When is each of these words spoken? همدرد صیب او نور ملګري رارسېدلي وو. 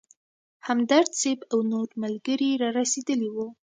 همدرد 0.67 1.09
صیب 1.19 1.39
او 1.51 1.59
نور 1.71 1.89
ملګري 2.03 2.51
رارسېدلي 2.63 3.29
وو. 3.31 3.47